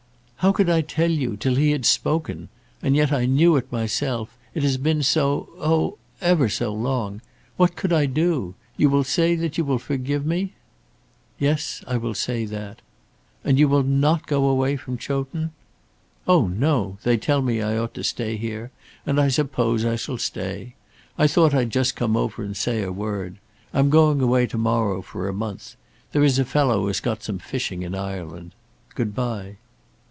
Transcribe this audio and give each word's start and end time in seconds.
"How 0.41 0.51
could 0.51 0.71
I 0.71 0.81
tell 0.81 1.11
you, 1.11 1.37
till 1.37 1.53
he 1.53 1.69
had 1.69 1.85
spoken? 1.85 2.49
And 2.81 2.95
yet 2.95 3.11
I 3.11 3.27
knew 3.27 3.57
it 3.57 3.71
myself! 3.71 4.35
It 4.55 4.63
has 4.63 4.77
been 4.77 5.03
so, 5.03 5.49
oh, 5.59 5.99
ever 6.19 6.49
so 6.49 6.73
long! 6.73 7.21
What 7.57 7.75
could 7.75 7.93
I 7.93 8.07
do? 8.07 8.55
You 8.75 8.89
will 8.89 9.03
say 9.03 9.35
that 9.35 9.59
you 9.59 9.63
will 9.63 9.77
forgive 9.77 10.25
me." 10.25 10.53
"Yes; 11.37 11.83
I 11.85 11.97
will 11.97 12.15
say 12.15 12.45
that." 12.45 12.81
"And 13.43 13.59
you 13.59 13.69
will 13.69 13.83
not 13.83 14.25
go 14.25 14.45
away 14.45 14.77
from 14.77 14.97
Chowton?" 14.97 15.51
"Oh, 16.27 16.47
no! 16.47 16.97
They 17.03 17.17
tell 17.17 17.43
me 17.43 17.61
I 17.61 17.77
ought 17.77 17.93
to 17.93 18.03
stay 18.03 18.35
here, 18.35 18.71
and 19.05 19.21
I 19.21 19.27
suppose 19.27 19.85
I 19.85 19.95
shall 19.95 20.17
stay. 20.17 20.73
I 21.19 21.27
thought 21.27 21.53
I'd 21.53 21.69
just 21.69 21.95
come 21.95 22.17
over 22.17 22.41
and 22.43 22.57
say 22.57 22.81
a 22.81 22.91
word. 22.91 23.37
I'm 23.75 23.91
going 23.91 24.21
away 24.21 24.47
to 24.47 24.57
morrow 24.57 25.03
for 25.03 25.27
a 25.29 25.33
month. 25.35 25.75
There 26.13 26.23
is 26.23 26.39
a 26.39 26.45
fellow 26.45 26.87
has 26.87 26.99
got 26.99 27.21
some 27.21 27.37
fishing 27.37 27.83
in 27.83 27.93
Ireland. 27.93 28.53
Good 28.95 29.13
bye." 29.13 29.57